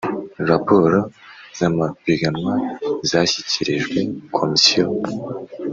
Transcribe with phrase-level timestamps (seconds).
[0.49, 0.97] Raporo
[1.57, 2.53] z’amapiganwa
[3.09, 3.99] zashyikirijwe
[4.35, 4.85] Komisiyo